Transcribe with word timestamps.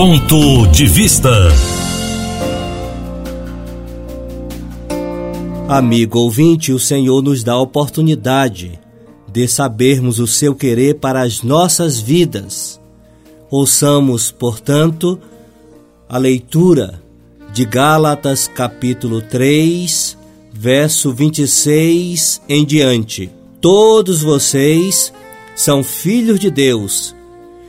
Ponto 0.00 0.64
de 0.68 0.86
Vista. 0.86 1.28
Amigo 5.68 6.20
ouvinte, 6.20 6.72
o 6.72 6.78
Senhor 6.78 7.20
nos 7.20 7.42
dá 7.42 7.54
a 7.54 7.60
oportunidade 7.60 8.78
de 9.26 9.48
sabermos 9.48 10.20
o 10.20 10.26
seu 10.28 10.54
querer 10.54 11.00
para 11.00 11.22
as 11.22 11.42
nossas 11.42 11.98
vidas. 11.98 12.80
Ouçamos, 13.50 14.30
portanto, 14.30 15.18
a 16.08 16.16
leitura 16.16 17.02
de 17.52 17.64
Gálatas, 17.64 18.46
capítulo 18.46 19.20
3, 19.20 20.16
verso 20.52 21.12
26 21.12 22.40
em 22.48 22.64
diante. 22.64 23.32
Todos 23.60 24.22
vocês 24.22 25.12
são 25.56 25.82
filhos 25.82 26.38
de 26.38 26.52
Deus, 26.52 27.16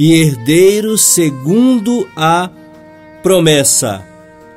e 0.00 0.14
herdeiros 0.14 1.02
segundo 1.02 2.08
a 2.16 2.48
promessa. 3.22 4.02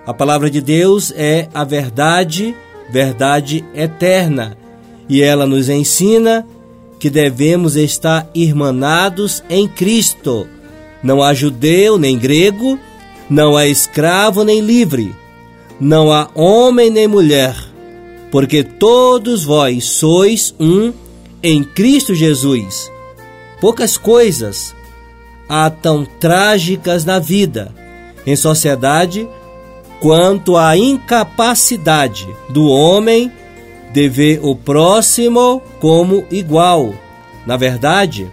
A 0.08 0.14
palavra 0.14 0.50
de 0.50 0.62
Deus 0.62 1.12
é 1.18 1.50
a 1.54 1.66
verdade 1.66 2.56
verdade 2.90 3.62
eterna, 3.76 4.58
e 5.10 5.22
ela 5.22 5.46
nos 5.46 5.68
ensina 5.68 6.48
que 6.98 7.10
devemos 7.10 7.76
estar 7.76 8.30
irmanados 8.34 9.44
em 9.50 9.68
Cristo. 9.68 10.48
Não 11.04 11.22
há 11.22 11.34
judeu 11.34 11.98
nem 11.98 12.18
grego, 12.18 12.80
não 13.30 13.58
há 13.58 13.68
escravo 13.68 14.46
nem 14.46 14.62
livre, 14.62 15.14
não 15.78 16.10
há 16.10 16.30
homem 16.34 16.90
nem 16.90 17.06
mulher, 17.06 17.54
porque 18.32 18.64
todos 18.64 19.44
vós 19.44 19.84
sois 19.84 20.56
um 20.58 20.94
em 21.42 21.66
Cristo 21.66 22.16
Jesus. 22.16 22.90
Poucas 23.60 23.98
coisas 23.98 24.74
há 25.48 25.70
tão 25.70 26.06
trágicas 26.06 27.06
na 27.06 27.20
vida, 27.20 27.72
em 28.26 28.36
sociedade, 28.36 29.28
quanto 30.00 30.58
à 30.58 30.78
incapacidade 30.78 32.28
do 32.50 32.68
homem 32.68 33.32
de 33.94 34.10
ver 34.10 34.40
o 34.42 34.56
próximo 34.56 35.62
como 35.80 36.26
igual. 36.32 36.94
Na 37.46 37.56
verdade, 37.58 38.28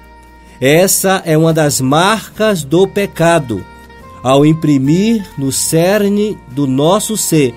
essa 0.60 1.22
é 1.24 1.36
uma 1.36 1.52
das 1.52 1.80
marcas 1.80 2.62
do 2.64 2.86
pecado, 2.86 3.64
ao 4.22 4.44
imprimir 4.44 5.24
no 5.38 5.50
cerne 5.50 6.36
do 6.48 6.66
nosso 6.66 7.16
ser 7.16 7.54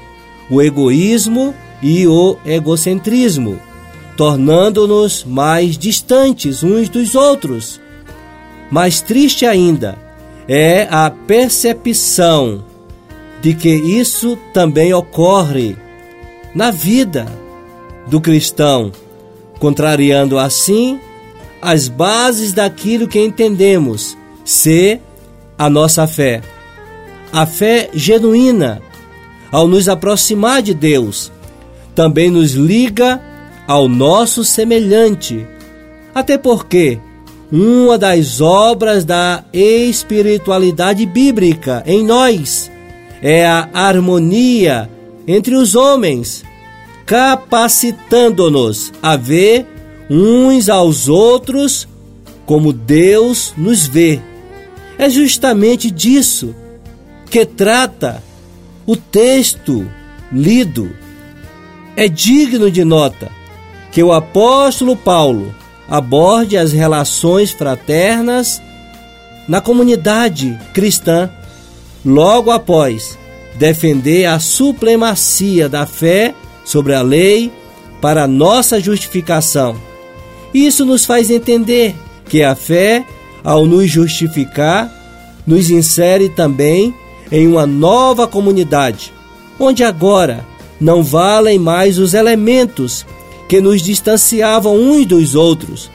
o 0.50 0.62
egoísmo 0.62 1.54
e 1.82 2.08
o 2.08 2.38
egocentrismo, 2.46 3.60
tornando-nos 4.16 5.24
mais 5.24 5.78
distantes 5.78 6.64
uns 6.64 6.88
dos 6.88 7.16
outros. 7.16 7.82
Mais 8.74 9.02
triste 9.02 9.46
ainda 9.46 9.96
é 10.48 10.88
a 10.90 11.12
percepção 11.12 12.66
de 13.40 13.54
que 13.54 13.70
isso 13.70 14.36
também 14.52 14.92
ocorre 14.92 15.78
na 16.56 16.72
vida 16.72 17.28
do 18.08 18.20
cristão, 18.20 18.92
contrariando 19.60 20.40
assim 20.40 21.00
as 21.62 21.88
bases 21.88 22.52
daquilo 22.52 23.08
que 23.08 23.20
entendemos 23.20 24.18
ser 24.44 25.00
a 25.56 25.70
nossa 25.70 26.08
fé. 26.08 26.42
A 27.32 27.46
fé 27.46 27.92
genuína, 27.94 28.82
ao 29.52 29.68
nos 29.68 29.88
aproximar 29.88 30.64
de 30.64 30.74
Deus, 30.74 31.32
também 31.94 32.32
nos 32.32 32.54
liga 32.54 33.22
ao 33.68 33.88
nosso 33.88 34.44
semelhante. 34.44 35.46
Até 36.16 36.40
porque 36.40 37.00
uma 37.56 38.00
das 38.00 38.42
obras 38.42 39.06
da 39.06 39.44
espiritualidade 39.54 41.06
bíblica 41.06 41.84
em 41.86 42.04
nós 42.04 42.72
é 43.22 43.46
a 43.46 43.70
harmonia 43.72 44.90
entre 45.28 45.54
os 45.54 45.76
homens, 45.76 46.44
capacitando-nos 47.06 48.92
a 49.04 49.16
ver 49.16 49.68
uns 50.10 50.68
aos 50.68 51.08
outros 51.08 51.88
como 52.44 52.74
Deus 52.74 53.54
nos 53.56 53.86
vê. 53.86 54.20
É 54.98 55.08
justamente 55.08 55.92
disso 55.92 56.56
que 57.30 57.46
trata 57.46 58.24
o 58.84 58.96
texto 58.96 59.88
lido. 60.32 60.90
É 61.96 62.08
digno 62.08 62.72
de 62.72 62.84
nota 62.84 63.32
que 63.92 64.02
o 64.02 64.12
apóstolo 64.12 64.98
Paulo 64.98 65.54
aborde 65.90 66.58
as 66.58 66.72
relações 66.72 67.52
fraternas 67.52 68.62
na 69.48 69.60
comunidade 69.60 70.58
cristã 70.74 71.30
logo 72.06 72.52
após 72.52 73.18
defender 73.56 74.26
a 74.26 74.40
supremacia 74.40 75.70
da 75.70 75.86
fé 75.86 76.34
sobre 76.66 76.94
a 76.94 77.02
lei 77.02 77.52
para 78.02 78.28
nossa 78.28 78.80
justificação. 78.80 79.76
Isso 80.54 80.86
nos 80.86 81.06
faz 81.06 81.30
entender 81.30 81.96
que 82.28 82.44
a 82.44 82.56
fé, 82.56 83.06
ao 83.44 83.66
nos 83.66 83.90
justificar, 83.90 84.92
nos 85.46 85.70
insere 85.70 86.30
também 86.30 86.94
em 87.32 87.48
uma 87.48 87.66
nova 87.66 88.28
comunidade, 88.28 89.14
onde 89.60 89.84
agora 89.84 90.46
não 90.80 91.04
valem 91.04 91.58
mais 91.58 91.98
os 91.98 92.14
elementos 92.14 93.06
que 93.54 93.62
nos 93.62 93.84
distanciavam 93.84 94.76
uns 94.76 95.06
dos 95.06 95.36
outros, 95.36 95.92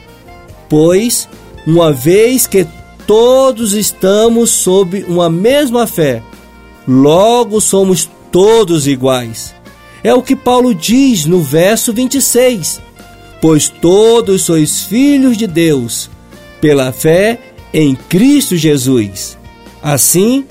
pois, 0.69 1.27
uma 1.67 1.91
vez 1.91 2.47
que 2.47 2.65
todos 3.05 3.73
estamos 3.73 4.49
sob 4.51 5.03
uma 5.09 5.29
mesma 5.29 5.85
fé. 5.85 6.23
Logo 6.87 7.59
somos 7.59 8.09
todos 8.31 8.87
iguais. 8.87 9.53
É 10.01 10.13
o 10.13 10.23
que 10.23 10.37
Paulo 10.37 10.73
diz 10.73 11.25
no 11.25 11.41
verso 11.41 11.91
26. 11.91 12.79
Pois 13.41 13.67
todos 13.67 14.43
sois 14.43 14.83
filhos 14.83 15.35
de 15.35 15.45
Deus, 15.45 16.09
pela 16.61 16.93
fé 16.93 17.41
em 17.73 17.93
Cristo 17.93 18.55
Jesus. 18.55 19.37
Assim, 19.83 20.45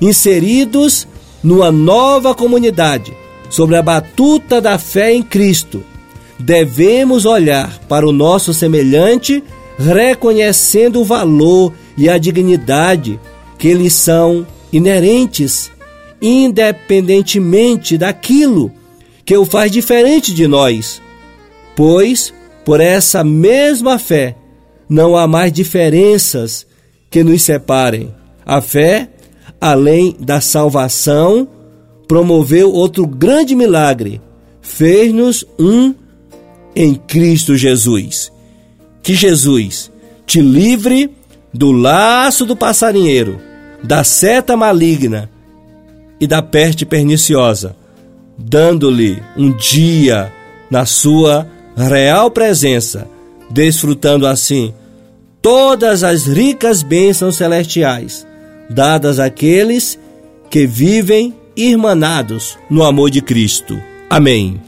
inseridos 0.00 1.06
numa 1.40 1.70
nova 1.70 2.34
comunidade, 2.34 3.16
sobre 3.48 3.76
a 3.76 3.82
batuta 3.82 4.60
da 4.60 4.76
fé 4.76 5.14
em 5.14 5.22
Cristo, 5.22 5.84
devemos 6.38 7.24
olhar 7.24 7.78
para 7.88 8.06
o 8.06 8.12
nosso 8.12 8.54
semelhante, 8.54 9.42
reconhecendo 9.78 11.00
o 11.00 11.04
valor 11.04 11.72
e 11.96 12.08
a 12.08 12.18
dignidade 12.18 13.18
que 13.58 13.74
lhes 13.74 13.92
são 13.92 14.46
inerentes, 14.72 15.70
independentemente 16.22 17.98
daquilo 17.98 18.72
que 19.24 19.36
o 19.36 19.44
faz 19.44 19.70
diferente 19.70 20.32
de 20.32 20.46
nós. 20.46 21.02
Pois, 21.74 22.32
por 22.64 22.80
essa 22.80 23.24
mesma 23.24 23.98
fé, 23.98 24.36
não 24.88 25.16
há 25.16 25.26
mais 25.26 25.52
diferenças 25.52 26.66
que 27.10 27.22
nos 27.22 27.42
separem. 27.42 28.14
A 28.44 28.60
fé, 28.60 29.08
além 29.60 30.16
da 30.18 30.40
salvação, 30.40 31.48
promoveu 32.06 32.72
outro 32.72 33.06
grande 33.06 33.54
milagre: 33.54 34.20
fez-nos 34.62 35.44
um 35.58 35.94
em 36.74 36.94
Cristo 36.94 37.56
Jesus. 37.56 38.32
Que 39.02 39.14
Jesus 39.14 39.90
te 40.26 40.40
livre 40.40 41.10
do 41.52 41.72
laço 41.72 42.44
do 42.44 42.54
passarinheiro, 42.54 43.40
da 43.82 44.04
seta 44.04 44.56
maligna 44.56 45.30
e 46.20 46.26
da 46.26 46.42
peste 46.42 46.84
perniciosa, 46.84 47.74
dando-lhe 48.36 49.22
um 49.36 49.50
dia 49.56 50.32
na 50.70 50.84
sua 50.84 51.46
real 51.76 52.30
presença, 52.30 53.08
desfrutando 53.50 54.26
assim 54.26 54.74
todas 55.40 56.02
as 56.02 56.26
ricas 56.26 56.82
bênçãos 56.82 57.36
celestiais, 57.36 58.26
dadas 58.68 59.18
àqueles 59.18 59.98
que 60.50 60.66
vivem 60.66 61.34
irmanados 61.56 62.58
no 62.68 62.82
amor 62.82 63.10
de 63.10 63.20
Cristo. 63.20 63.80
Amém. 64.10 64.67